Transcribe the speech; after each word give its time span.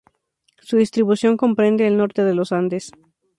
Su 0.57 0.77
distribución 0.77 1.37
comprende 1.37 1.85
el 1.85 1.95
norte 1.97 2.23
de 2.23 2.33
los 2.33 2.51
Andes. 2.51 2.91